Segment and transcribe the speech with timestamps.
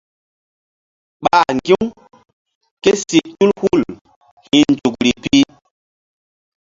[1.23, 1.83] Ɓa ŋgi̧ u
[2.81, 3.81] ké si tul hul
[4.47, 5.37] hi̧ nzukri pi.